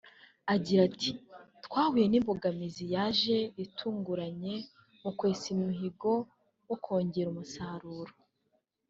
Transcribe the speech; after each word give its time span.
Agira 0.53 0.81
ati 0.89 1.11
“Twahuye 1.65 2.05
n’imbogamizi 2.09 2.83
yaje 2.95 3.37
itunguranye 3.65 4.53
mu 5.01 5.11
kwesa 5.17 5.45
umuhigo 5.55 6.11
wo 6.67 6.75
kongera 6.83 7.27
umusaruro 7.31 8.13